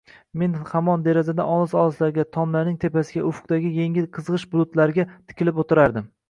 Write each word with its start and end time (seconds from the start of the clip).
Men 0.41 0.53
hamon 0.69 1.03
derazadan 1.07 1.51
olis-olislarga, 1.55 2.25
tomlarning 2.37 2.79
tepasiga, 2.85 3.27
ufqdagi 3.33 3.73
yengil 3.77 4.09
qizgʻish 4.17 4.47
bulutlarga 4.57 5.07
tikilib 5.13 5.63
oʻtirardim 5.67 6.11